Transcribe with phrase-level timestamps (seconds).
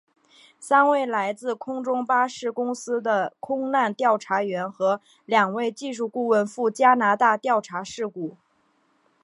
[0.59, 8.35] 三位来自空中巴士公司的空难调查员和两位技术顾问赴加拿大调查事故。